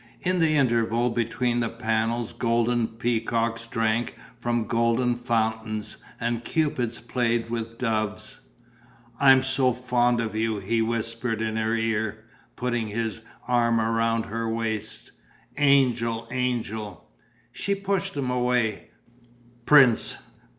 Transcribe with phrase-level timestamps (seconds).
[0.21, 7.51] In the intervals between the panels golden peacocks drank from golden fountains and cupids played
[7.51, 8.39] with doves.
[9.19, 12.25] "I am so fond of you!" he whispered in her ear,
[12.55, 15.11] putting his arm round her waist.
[15.57, 16.27] "Angel!
[16.31, 17.07] Angel!"
[17.51, 18.89] She pushed him away:
[19.67, 20.17] "Prince...."